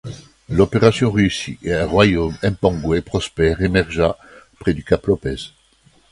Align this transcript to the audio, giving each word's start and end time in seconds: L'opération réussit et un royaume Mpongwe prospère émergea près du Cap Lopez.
L'opération 0.49 1.11
réussit 1.11 1.59
et 1.61 1.75
un 1.75 1.85
royaume 1.85 2.35
Mpongwe 2.41 3.01
prospère 3.01 3.61
émergea 3.61 4.17
près 4.57 4.73
du 4.73 4.83
Cap 4.83 5.05
Lopez. 5.05 5.37